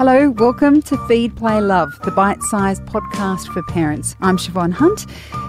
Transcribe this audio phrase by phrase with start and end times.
[0.00, 4.16] Hello, welcome to Feed, Play, Love, the bite sized podcast for parents.
[4.22, 5.04] I'm Siobhan Hunt.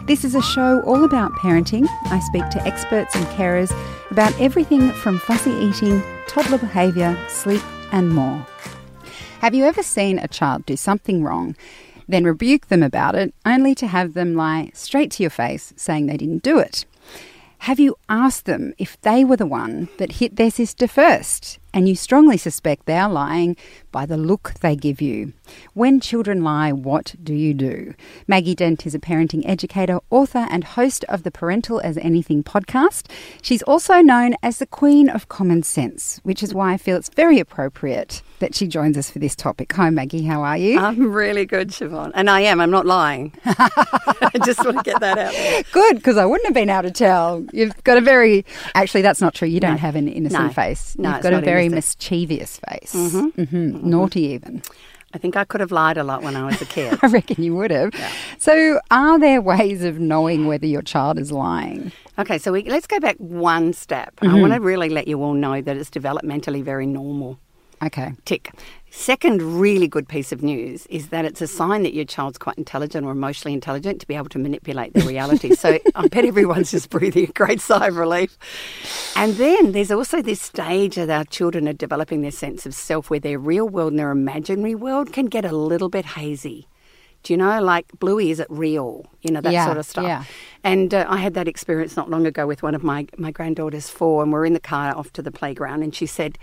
[0.08, 1.88] This is a show all about parenting.
[2.08, 3.72] I speak to experts and carers
[4.12, 7.62] about everything from fussy eating, toddler behaviour, sleep,
[7.94, 8.46] and more.
[9.40, 11.56] Have you ever seen a child do something wrong,
[12.10, 16.08] then rebuke them about it, only to have them lie straight to your face saying
[16.08, 16.84] they didn't do it?
[17.60, 21.58] Have you asked them if they were the one that hit their sister first?
[21.74, 23.56] And you strongly suspect they are lying
[23.92, 25.34] by the look they give you.
[25.74, 27.94] When children lie, what do you do?
[28.28, 33.10] Maggie Dent is a parenting educator, author, and host of the Parental as Anything podcast.
[33.42, 37.10] She's also known as the Queen of Common Sense, which is why I feel it's
[37.10, 39.72] very appropriate that she joins us for this topic.
[39.74, 40.80] Hi, Maggie, how are you?
[40.80, 42.12] I'm really good, Siobhan.
[42.16, 43.34] And I am, I'm not lying.
[43.46, 45.64] I just want to get that out there.
[45.72, 47.46] Good, because I wouldn't have been able to tell.
[47.54, 48.46] You've got a very,
[48.76, 49.48] actually, that's not true.
[49.48, 49.78] You don't No.
[49.78, 50.50] have an innocent No.
[50.50, 50.96] face.
[50.98, 51.98] No, You've got a very innocent.
[52.00, 52.94] mischievous face.
[52.94, 53.90] Mm-hmm.
[53.90, 54.62] Naughty, even.
[55.14, 56.98] I think I could have lied a lot when I was a kid.
[57.04, 57.94] I reckon you would have.
[58.38, 61.92] So, are there ways of knowing whether your child is lying?
[62.18, 64.14] okay, so we, let's go back one step.
[64.22, 64.42] I mm-hmm.
[64.42, 67.40] want to really let you all know that it's developmentally very normal.
[67.84, 68.14] Okay.
[68.26, 68.52] Tick.
[68.94, 72.58] Second, really good piece of news is that it's a sign that your child's quite
[72.58, 75.56] intelligent or emotionally intelligent to be able to manipulate the reality.
[75.56, 78.38] so I bet everyone's just breathing a great sigh of relief.
[79.16, 83.10] And then there's also this stage that our children are developing their sense of self
[83.10, 86.68] where their real world and their imaginary world can get a little bit hazy.
[87.24, 89.06] Do you know, like Bluey, is it real?
[89.22, 90.04] You know, that Yeah, sort of stuff.
[90.04, 90.24] yeah.
[90.64, 93.90] And uh, I had that experience not long ago with one of my, my granddaughters,
[93.90, 96.40] four, and we're in the car off to the playground, and she said,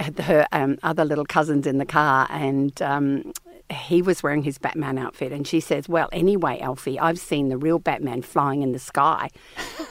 [0.00, 3.32] her um, other little cousins in the car, and um,
[3.70, 5.32] he was wearing his Batman outfit.
[5.32, 9.30] And she says, Well, anyway, Alfie, I've seen the real Batman flying in the sky.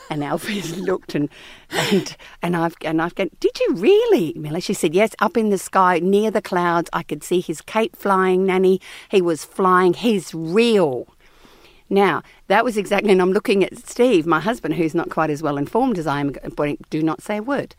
[0.10, 1.28] And Alfie looked and
[1.70, 4.62] and and I've and I've gone, Did you really, Miller?
[4.62, 6.90] She said, Yes, up in the sky near the clouds.
[6.94, 8.80] I could see his cape flying, Nanny.
[9.12, 9.94] He was flying.
[9.94, 11.10] He's real.
[11.90, 15.44] Now, that was exactly, and I'm looking at Steve, my husband, who's not quite as
[15.44, 17.76] well informed as I am, but do not say a word.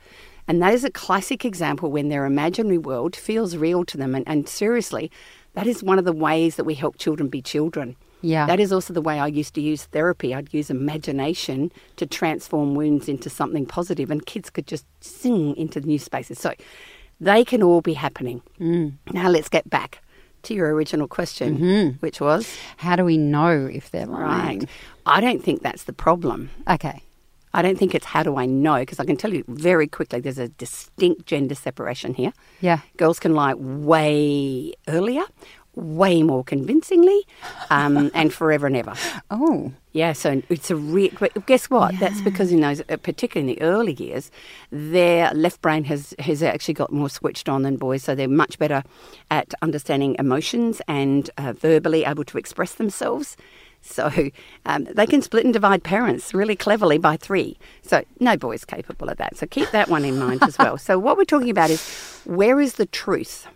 [0.49, 4.15] And that is a classic example when their imaginary world feels real to them.
[4.15, 5.11] And, and seriously,
[5.55, 7.97] that is one of the ways that we help children be children.
[8.23, 8.47] Yeah.
[8.47, 10.35] That is also the way I used to use therapy.
[10.35, 15.81] I'd use imagination to transform wounds into something positive, and kids could just sing into
[15.81, 16.39] new spaces.
[16.41, 16.55] So
[17.21, 18.43] they can all be happening.
[18.59, 18.95] Mm.
[19.13, 20.03] Now let's get back
[20.45, 24.61] to your original question, which was How do we know if they're lying?
[24.61, 24.69] right.
[25.07, 26.51] I don't think that's the problem.
[26.69, 27.03] Okay.
[27.59, 30.21] I don't think it's how do I know, because I can tell you very quickly
[30.21, 32.33] there's a distinct gender separation here.
[32.61, 32.79] Yeah.
[32.99, 35.25] Girls can lie way earlier,
[35.75, 37.27] way more convincingly,
[37.71, 38.95] um, and forever and ever.
[39.33, 39.73] Oh.
[39.91, 41.11] Yeah, so it's a real.
[41.19, 41.99] But guess what?
[41.99, 44.31] That's because in those, uh, particularly in the early years,
[44.71, 48.61] their left brain has has actually got more switched on than boys, so they're much
[48.61, 48.85] better
[49.33, 53.37] at understanding emotions and uh, verbally able to express themselves.
[53.89, 54.31] So
[54.67, 57.59] um, they can split and divide parents really cleverly by three.
[57.83, 59.37] So no boy's capable of that.
[59.37, 60.79] So keep that one in mind as well.
[60.79, 63.47] So what we're talking about is where is the truth?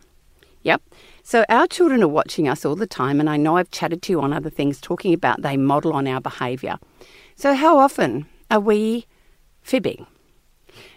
[0.63, 0.83] Yep.
[1.23, 4.13] So our children are watching us all the time, and I know I've chatted to
[4.13, 6.79] you on other things talking about they model on our behaviour.
[7.37, 9.07] So how often are we
[9.63, 10.07] fibbing?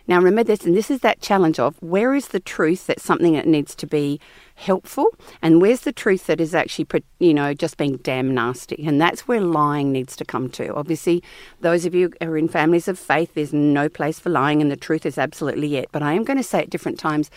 [0.08, 3.34] Now remember this, and this is that challenge of where is the truth that's something
[3.34, 4.20] that needs to be
[4.56, 5.08] helpful,
[5.42, 6.88] and where's the truth that is actually,
[7.20, 10.74] you know, just being damn nasty, and that's where lying needs to come to.
[10.76, 11.24] Obviously,
[11.62, 14.72] those of you who are in families of faith, there's no place for lying, and
[14.72, 15.90] the truth is absolutely it.
[15.92, 17.32] But I am going to say at different times,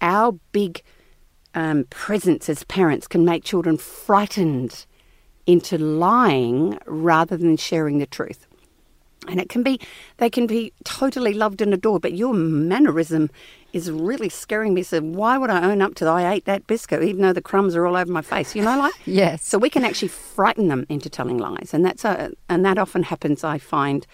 [0.00, 0.82] our big
[1.54, 4.84] um, presence as parents can make children frightened
[5.46, 8.45] into lying rather than sharing the truth.
[9.28, 9.80] And it can be,
[10.18, 13.30] they can be totally loved and adored, but your mannerism
[13.72, 14.82] is really scaring me.
[14.82, 16.12] So why would I own up to that?
[16.12, 18.54] I ate that biscuit, even though the crumbs are all over my face?
[18.54, 19.44] You know, like Yes.
[19.44, 23.02] So we can actually frighten them into telling lies, and that's a, and that often
[23.02, 23.44] happens.
[23.44, 24.06] I find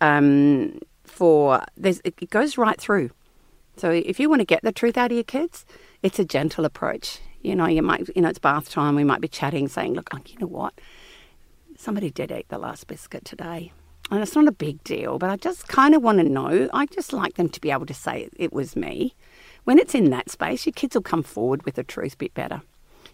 [0.00, 3.10] um, for there's it it goes right through.
[3.76, 5.64] So if you want to get the truth out of your kids,
[6.02, 7.20] it's a gentle approach.
[7.42, 8.96] You know, you might, you know, it's bath time.
[8.96, 10.74] We might be chatting, saying, "Look, oh, you know what?
[11.76, 13.72] Somebody did eat the last biscuit today."
[14.10, 16.68] And it's not a big deal, but I just kind of want to know.
[16.72, 19.14] I just like them to be able to say it, was me.
[19.64, 22.34] When it's in that space, your kids will come forward with the truth a bit
[22.34, 22.62] better.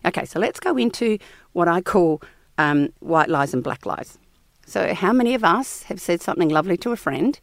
[0.04, 1.18] Okay, so let's go into
[1.52, 2.22] what I call
[2.58, 4.18] um, white lies and black lies.
[4.66, 7.38] So, how many of us have said something lovely to a friend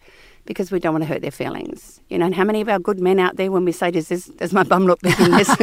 [0.46, 2.00] because we don't want to hurt their feelings?
[2.10, 4.08] You know, and how many of our good men out there, when we say, "Does
[4.08, 5.56] this, does my bum look big in this?"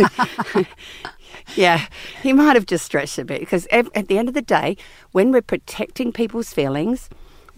[1.56, 1.87] yeah,
[2.23, 4.76] he might have just stretched a bit because at the end of the day,
[5.12, 7.08] when we're protecting people's feelings,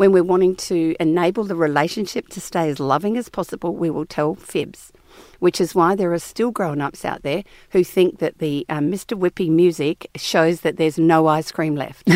[0.00, 4.06] when we're wanting to enable the relationship to stay as loving as possible, we will
[4.06, 4.92] tell fibs.
[5.40, 8.90] which is why there are still grown ups out there who think that the um,
[8.90, 9.14] Mr.
[9.18, 12.08] Whippy music shows that there's no ice cream left.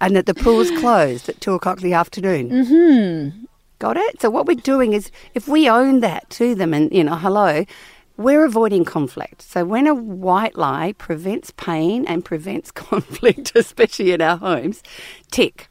[0.00, 2.50] and that the pool's closed at two o'clock in the afternoon.
[2.50, 3.44] Mm-hmm.
[3.78, 4.20] Got it?
[4.20, 7.64] So what we're doing is if we own that to them and, you know, hello,
[8.20, 9.40] we're avoiding conflict.
[9.40, 14.82] So when a white lie prevents pain and prevents conflict, especially in our homes,
[15.30, 15.68] tick.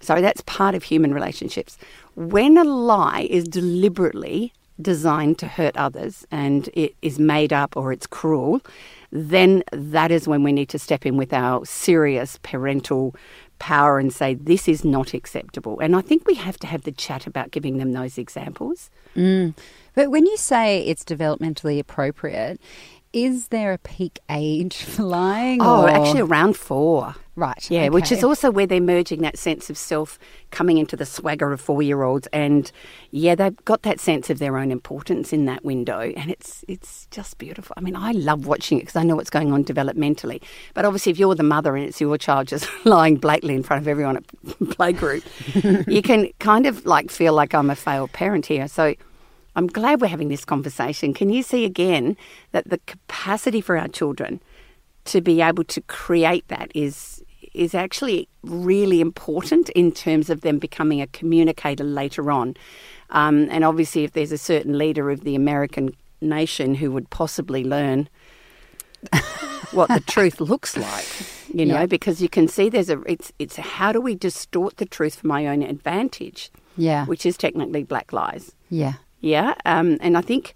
[0.00, 1.78] So that's part of human relationships.
[2.14, 7.92] When a lie is deliberately designed to hurt others and it is made up or
[7.92, 8.60] it's cruel,
[9.10, 13.14] then that is when we need to step in with our serious parental
[13.64, 15.80] power and say, this is not acceptable.
[15.80, 18.90] And I think we have to have the chat about giving them those examples.
[19.16, 19.54] Mm.
[19.94, 22.60] But when you say it's developmentally appropriate,
[23.14, 25.62] is there a peak age for lying?
[25.62, 25.88] Oh, or?
[25.88, 27.14] actually around four.
[27.36, 27.68] Right.
[27.68, 27.90] Yeah, okay.
[27.90, 30.20] which is also where they're merging that sense of self
[30.52, 32.28] coming into the swagger of four year olds.
[32.32, 32.70] And
[33.10, 35.98] yeah, they've got that sense of their own importance in that window.
[35.98, 37.74] And it's it's just beautiful.
[37.76, 40.42] I mean, I love watching it because I know what's going on developmentally.
[40.74, 43.82] But obviously, if you're the mother and it's your child just lying blatantly in front
[43.82, 44.26] of everyone at
[44.76, 45.24] playgroup,
[45.88, 48.68] you can kind of like feel like I'm a failed parent here.
[48.68, 48.94] So
[49.56, 51.14] I'm glad we're having this conversation.
[51.14, 52.16] Can you see again
[52.52, 54.40] that the capacity for our children
[55.06, 57.22] to be able to create that is
[57.52, 62.56] is actually really important in terms of them becoming a communicator later on.
[63.10, 67.62] Um, and obviously, if there's a certain leader of the American nation who would possibly
[67.62, 68.08] learn
[69.72, 71.06] what the truth looks like,
[71.52, 71.86] you know, Yeah.
[71.86, 75.26] because you can see there's a it's it's how do we distort the truth for
[75.26, 77.06] my own advantage, Yeah.
[77.06, 78.52] which is technically black lies.
[78.70, 78.94] Yeah.
[79.24, 80.54] Yeah, um, and I think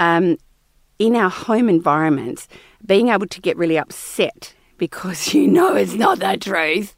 [0.00, 0.38] um,
[0.98, 2.48] in our home environments,
[2.84, 6.94] being able to get really upset because you know it's not the truth.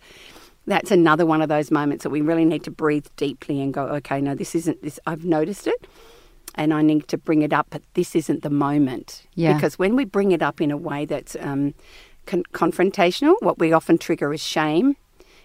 [0.66, 3.86] That's another one of those moments that we really need to breathe deeply and go,
[3.86, 5.00] okay, no, this isn't this.
[5.06, 5.86] I've noticed it,
[6.54, 9.26] and I need to bring it up, but this isn't the moment.
[9.34, 9.54] Yeah.
[9.54, 11.74] Because when we bring it up in a way that's um,
[12.26, 14.96] con- confrontational, what we often trigger is shame,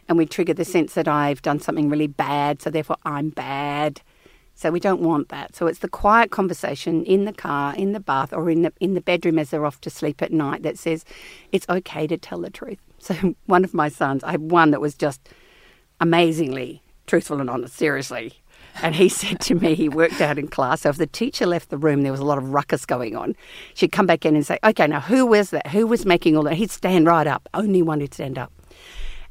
[0.07, 4.01] and we trigger the sense that I've done something really bad, so therefore I'm bad.
[4.55, 5.55] So we don't want that.
[5.55, 8.93] So it's the quiet conversation in the car, in the bath, or in the in
[8.93, 11.03] the bedroom as they're off to sleep at night that says
[11.51, 12.79] it's okay to tell the truth.
[13.03, 15.27] So one of my sons, I had one that was just
[15.99, 18.33] amazingly truthful and honest, seriously.
[18.81, 20.81] And he said to me, he worked out in class.
[20.81, 23.35] So if the teacher left the room, there was a lot of ruckus going on.
[23.73, 25.67] She'd come back in and say, "Okay, now who was that?
[25.67, 27.49] Who was making all that?" He'd stand right up.
[27.53, 28.51] Only one who'd stand up,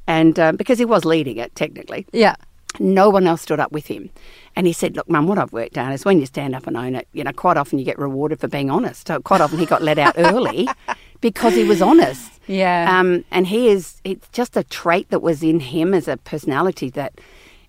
[0.06, 2.36] and um, because he was leading it technically, Yeah.
[2.80, 4.10] No one else stood up with him.
[4.54, 6.76] And he said, Look, Mum, what I've worked out is when you stand up and
[6.76, 9.06] own it, you know, quite often you get rewarded for being honest.
[9.06, 10.68] So quite often he got let out early
[11.20, 12.30] because he was honest.
[12.46, 12.98] Yeah.
[12.98, 16.90] Um, and he is, it's just a trait that was in him as a personality
[16.90, 17.20] that.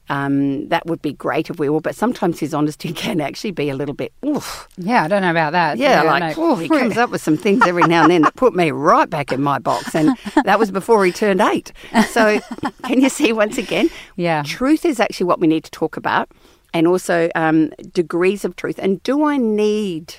[0.10, 3.70] Um, that would be great if we all, but sometimes his honesty can actually be
[3.70, 4.68] a little bit, oof.
[4.78, 5.04] yeah.
[5.04, 5.78] I don't know about that.
[5.78, 8.36] Yeah, I like, oh, he comes up with some things every now and then that
[8.36, 9.96] put me right back in my box.
[9.96, 11.72] And that was before he turned eight.
[12.10, 12.40] So,
[12.84, 13.90] can you see once again?
[14.18, 14.44] Yeah.
[14.44, 16.30] Truth is actually what we need to talk about,
[16.74, 18.80] and also um, degrees of truth.
[18.80, 20.16] And do I need.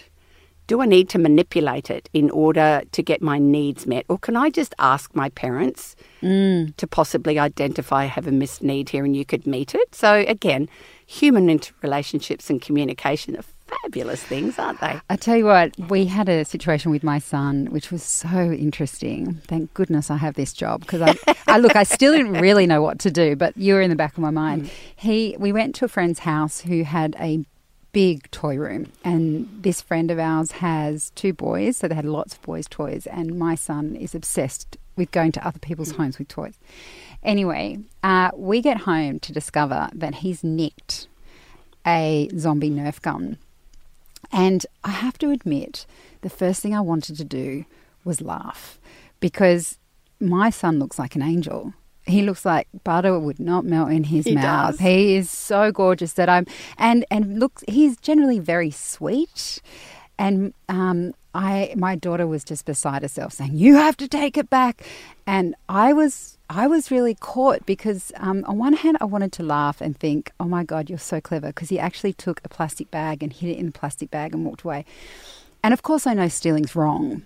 [0.67, 4.07] Do I need to manipulate it in order to get my needs met?
[4.09, 6.75] Or can I just ask my parents mm.
[6.77, 9.95] to possibly identify I have a missed need here and you could meet it?
[9.95, 10.69] So, again,
[11.07, 13.45] human interrelationships and communication are
[13.83, 15.01] fabulous things, aren't they?
[15.11, 19.41] I tell you what, we had a situation with my son which was so interesting.
[19.47, 21.15] Thank goodness I have this job because I,
[21.47, 23.97] I look, I still didn't really know what to do, but you were in the
[23.97, 24.65] back of my mind.
[24.65, 24.71] Mm.
[24.97, 27.45] He, we went to a friend's house who had a
[27.95, 32.35] big toy room, and this friend of ours has two boys, so they had lots
[32.35, 36.29] of boys' toys, and my son is obsessed with going to other people's homes with
[36.29, 36.59] toys.
[37.23, 41.07] Anyway, uh, we get home to discover that he's nicked
[41.87, 43.39] a zombie Nerf gun.
[44.33, 45.87] And I have to admit,
[46.23, 47.65] the first thing I wanted to do
[48.05, 48.79] was laugh
[49.21, 49.79] because
[50.21, 51.75] my son looks like an angel.
[52.07, 54.73] He looks like butter would not melt in his He mouth.
[54.73, 54.81] does.
[54.81, 56.47] He is so gorgeous that I'm
[56.79, 59.61] and and looks he's generally very sweet.
[60.19, 64.49] And um, I my daughter was just beside herself saying, "You have to take it
[64.49, 64.83] back,"
[65.27, 69.43] and I was I was really caught because um, on one hand I wanted to
[69.43, 72.91] laugh and think, "Oh my God, you're so clever," because he actually took a plastic
[72.93, 74.85] bag and hid it in the plastic bag and walked away.
[75.65, 77.23] And of course, I know stealing's wrong,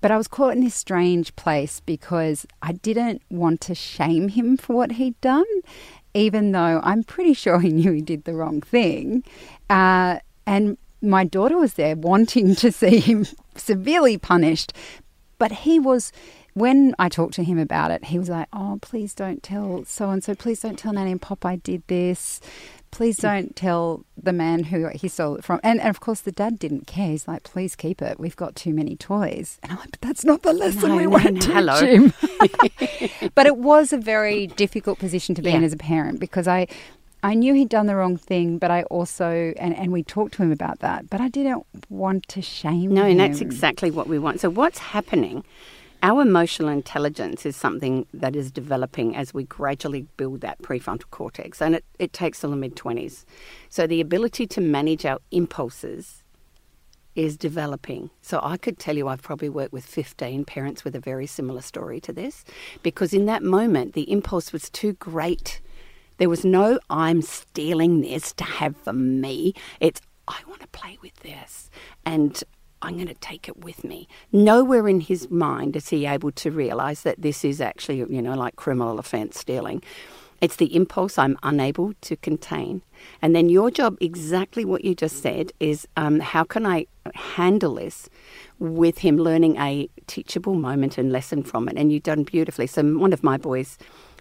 [0.00, 4.56] but I was caught in this strange place because I didn't want to shame him
[4.56, 5.46] for what he'd done,
[6.14, 9.24] even though I'm pretty sure he knew he did the wrong thing.
[9.68, 14.72] Uh, and my daughter was there wanting to see him severely punished,
[15.38, 16.12] but he was.
[16.54, 20.10] When I talked to him about it, he was like, "Oh, please don't tell so
[20.10, 20.34] and so.
[20.34, 22.40] Please don't tell Nanny and Pop I did this."
[22.90, 25.60] Please don't tell the man who he stole it from.
[25.62, 27.10] And, and of course, the dad didn't care.
[27.10, 28.18] He's like, please keep it.
[28.18, 29.58] We've got too many toys.
[29.62, 31.80] And I'm like, but that's not the lesson No, we no, want no, to hello.
[31.80, 33.30] teach him.
[33.34, 36.66] but it was a very difficult position to be in as a parent because I.
[37.20, 40.42] I knew he'd done the wrong thing, but I also and, and we talked to
[40.44, 41.10] him about that.
[41.10, 43.10] But I didn't want to shame No, him.
[43.10, 44.38] and that's exactly what we want.
[44.40, 45.42] So, what's happening?
[46.02, 51.60] Our emotional intelligence is something that is developing as we gradually build that prefrontal cortex,
[51.60, 53.24] and it, it takes till the mid 20s.
[53.68, 56.22] So, the ability to manage our impulses
[57.16, 58.10] is developing.
[58.22, 61.62] So, I could tell you I've probably worked with 15 parents with a very similar
[61.62, 62.44] story to this
[62.84, 65.60] because in that moment, the impulse was too great.
[66.18, 69.52] There was no, I'm stealing this to have for me.
[69.80, 71.70] It's, I want to play with this
[72.06, 72.42] and
[72.82, 74.08] I'm going to take it with me.
[74.32, 78.34] Nowhere in his mind is he able to realize that this is actually, you know,
[78.34, 79.82] like criminal offense stealing.
[80.40, 82.82] It's the impulse I'm unable to contain.
[83.20, 87.74] And then your job, exactly what you just said, is um, how can I handle
[87.74, 88.08] this
[88.60, 91.76] with him learning a teachable moment and lesson from it?
[91.76, 92.68] And you've done beautifully.
[92.68, 93.78] So, one of my boys,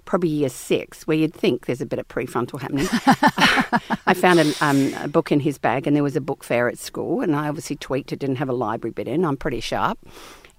[0.07, 2.87] probably year six, where you'd think there's a bit of prefrontal happening.
[4.07, 6.67] I found a, um, a book in his bag, and there was a book fair
[6.67, 9.23] at school, and I obviously tweaked it, didn't have a library bit in.
[9.23, 9.99] I'm pretty sharp.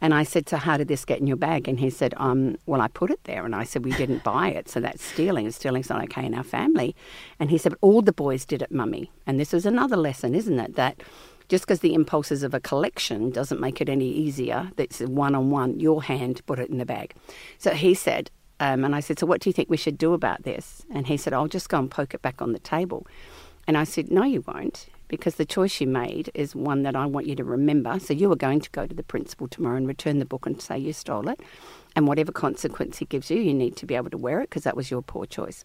[0.01, 1.67] And I said, So, how did this get in your bag?
[1.67, 3.45] And he said, um, Well, I put it there.
[3.45, 4.69] And I said, We didn't buy it.
[4.69, 5.51] So that's stealing.
[5.51, 6.95] Stealing's not okay in our family.
[7.41, 9.11] And he said, But all the boys did it, mummy.
[9.27, 10.77] And this is another lesson, isn't it?
[10.77, 11.03] That
[11.49, 15.51] just because the impulses of a collection doesn't make it any easier, that's one on
[15.51, 17.15] one, your hand, put it in the bag.
[17.57, 20.13] So he said, um, and I said, So what do you think we should do
[20.13, 20.83] about this?
[20.91, 23.07] And he said, I'll just go and poke it back on the table.
[23.67, 27.07] And I said, No, you won't, because the choice you made is one that I
[27.07, 27.99] want you to remember.
[27.99, 30.61] So you are going to go to the principal tomorrow and return the book and
[30.61, 31.41] say you stole it.
[31.97, 34.65] And whatever consequence he gives you, you need to be able to wear it because
[34.65, 35.65] that was your poor choice.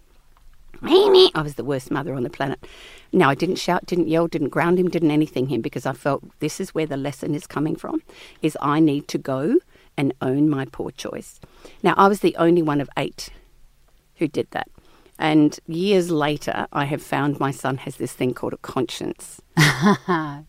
[1.36, 2.66] I was the worst mother on the planet.
[3.12, 6.24] No, I didn't shout, didn't yell, didn't ground him, didn't anything him because I felt
[6.40, 8.02] this is where the lesson is coming from
[8.42, 9.60] is I need to go
[9.98, 11.40] and own my poor choice.
[11.82, 13.30] Now, I was the only one of eight
[14.16, 14.68] who did that.
[15.20, 19.42] And years later, I have found my son has this thing called a conscience.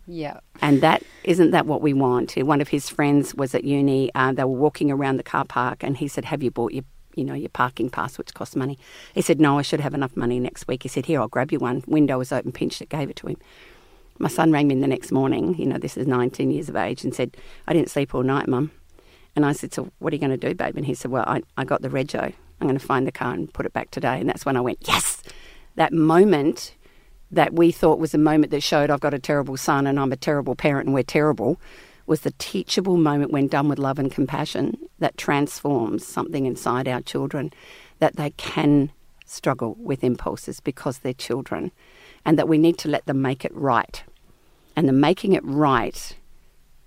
[0.07, 0.41] yeah.
[0.63, 2.33] And that isn't that what we want?
[2.37, 4.11] One of his friends was at uni.
[4.15, 6.85] Uh, they were walking around the car park, and he said, "Have you bought your,
[7.15, 8.79] you know, your parking pass, which costs money?"
[9.15, 11.53] He said, "No, I should have enough money next week." He said, "Here, I'll grab
[11.53, 13.37] you one." Window was open, pinched it, gave it to him.
[14.19, 15.57] My son rang me the next morning.
[15.59, 17.37] You know, this is 19 years of age, and said,
[17.69, 18.71] "I didn't sleep all night, mum."
[19.37, 21.25] And I said, "So what are you going to do, babe?" And he said, "Well,
[21.27, 22.33] I, I got the rego.
[22.61, 24.61] I'm going to find the car and put it back today." And that's when I
[24.61, 25.23] went, "Yes!"
[25.77, 26.75] That moment
[27.31, 30.13] that we thought was a moment that showed I've got a terrible son and I'm
[30.13, 31.61] a terrible parent and we're terrible
[32.07, 37.01] was the teachable moment when done with love and compassion that transforms something inside our
[37.01, 37.53] children
[37.99, 38.91] that they can
[39.25, 41.73] struggle with impulses because they're children
[42.25, 44.05] and that we need to let them make it right.
[44.77, 46.17] And the making it right,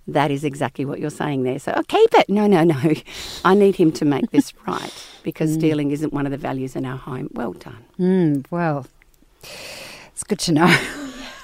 [0.08, 1.60] that is exactly what you're saying there.
[1.60, 2.30] So, oh, keep it.
[2.30, 2.94] No, no, no.
[3.46, 6.86] I need him to make this right because stealing isn't one of the values in
[6.86, 7.30] our home.
[7.34, 7.86] Well done.
[8.00, 8.88] Mm, well,
[9.42, 10.78] it's good to know.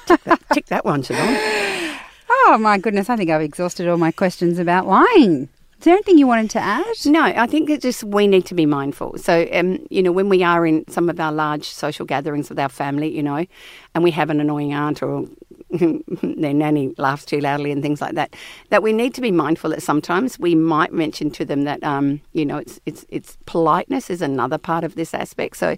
[0.54, 1.98] Tick that one, Siobhan.
[2.30, 5.50] oh my goodness, I think I've exhausted all my questions about lying.
[5.84, 6.96] Is there anything you wanted to add?
[7.06, 9.18] No, I think it's just we need to be mindful.
[9.18, 12.58] So, um, you know, when we are in some of our large social gatherings with
[12.58, 13.46] our family, you know,
[13.94, 15.28] and we have an annoying aunt or
[16.38, 18.36] their nanny laughs too loudly and things like that,
[18.70, 22.22] that we need to be mindful that sometimes we might mention to them that, um,
[22.34, 25.58] you know, it's it's it's politeness is another part of this aspect.
[25.58, 25.76] So,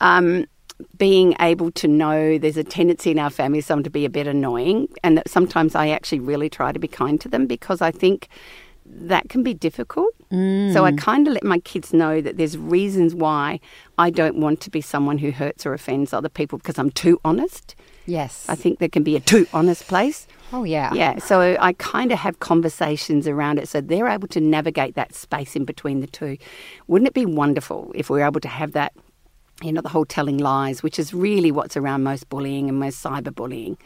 [0.00, 0.46] um,
[0.96, 4.26] being able to know there's a tendency in our family some to be a bit
[4.26, 7.90] annoying, and that sometimes I actually really try to be kind to them because I
[7.90, 8.28] think
[8.86, 10.14] that can be difficult.
[10.72, 13.60] So I kind of let my kids know that there's reasons why
[13.98, 17.20] I don't want to be someone who hurts or offends other people because I'm too
[17.24, 17.74] honest.
[18.06, 18.46] Yes.
[18.48, 20.26] I think there can be a too honest place.
[20.52, 20.92] oh, yeah.
[20.92, 25.14] Yeah, so I kind of have conversations around it so they're able to navigate that
[25.14, 26.36] space in between the two.
[26.88, 28.92] Wouldn't it be wonderful if we were able to have that,
[29.62, 33.02] you know, the whole telling lies, which is really what's around most bullying and most
[33.02, 33.76] cyberbullying.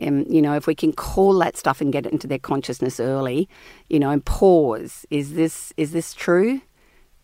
[0.00, 3.00] Um, you know, if we can call that stuff and get it into their consciousness
[3.00, 3.48] early,
[3.88, 5.04] you know, and pause.
[5.10, 6.60] Is this is this true?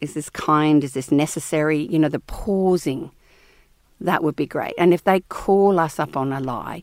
[0.00, 0.82] Is this kind?
[0.82, 1.86] Is this necessary?
[1.86, 3.12] You know, the pausing.
[4.04, 4.74] That would be great.
[4.78, 6.82] And if they call us up on a lie,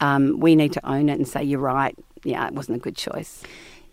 [0.00, 1.94] um, we need to own it and say, "You're right.
[2.24, 3.42] Yeah, it wasn't a good choice."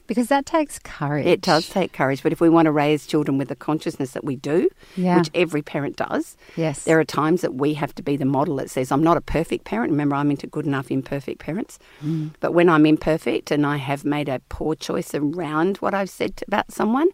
[0.05, 1.25] Because that takes courage.
[1.25, 4.25] It does take courage, but if we want to raise children with the consciousness that
[4.25, 4.67] we do,
[4.97, 5.17] Yeah.
[5.17, 6.83] which every parent does, Yes.
[6.83, 9.21] there are times that we have to be the model that says, I'm not a
[9.21, 9.91] perfect parent.
[9.91, 11.79] Remember, I'm into good enough imperfect parents.
[12.05, 12.31] Mm.
[12.41, 16.33] But when I'm imperfect and I have made a poor choice around what I've said
[16.49, 17.07] about someone,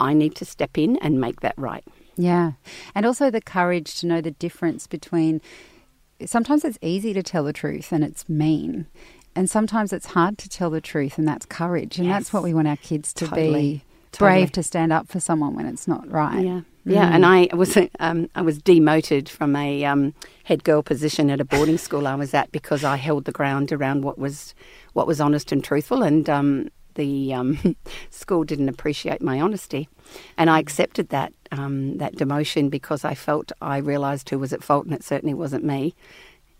[0.00, 1.84] I need to step in and make that right.
[2.16, 2.52] Yeah.
[2.94, 5.40] And also the courage to know the difference between
[6.26, 8.86] sometimes it's easy to tell the truth and it's mean.
[9.36, 11.98] And sometimes it's hard to tell the truth and that's courage.
[11.98, 13.52] And that's what we want our kids to Totally.
[13.52, 14.30] be Totally.
[14.30, 16.44] brave to stand up for someone when it's not right.
[16.44, 21.30] Yeah, yeah, and I was um, I was demoted from a um, head girl position
[21.30, 24.54] at a boarding school I was at because I held the ground around what was
[24.92, 27.74] what was honest and truthful, and um, the um,
[28.10, 29.88] school didn't appreciate my honesty,
[30.36, 34.62] and I accepted that um, that demotion because I felt I realised who was at
[34.62, 35.94] fault, and it certainly wasn't me.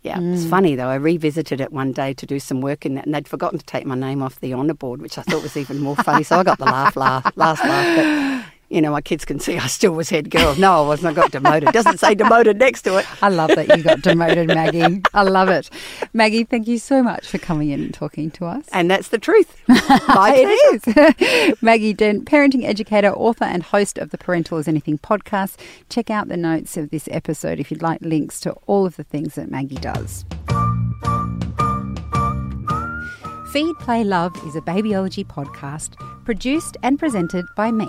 [0.02, 0.88] Yeah, it's funny though.
[0.88, 3.64] I revisited it one day to do some work in that, and they'd forgotten to
[3.64, 6.22] take my name off the honour board, which I thought was even more funny.
[6.24, 7.96] So I got the laugh, laugh, last laugh.
[7.96, 10.56] But you know, my kids can see I still was head girl.
[10.56, 11.16] No, I wasn't.
[11.16, 11.72] I got demoted.
[11.72, 13.06] Doesn't say demoted next to it.
[13.22, 15.00] I love that you got demoted, Maggie.
[15.14, 15.70] I love it.
[16.12, 18.66] Maggie, thank you so much for coming in and talking to us.
[18.72, 19.62] And that's the truth.
[20.26, 21.62] It is.
[21.62, 25.56] Maggie Dent, parenting educator, author, and host of the Parental as Anything podcast.
[25.88, 29.04] Check out the notes of this episode if you'd like links to all of the
[29.04, 30.24] things that Maggie does.
[33.52, 37.88] Feed, Play, Love is a babyology podcast produced and presented by me,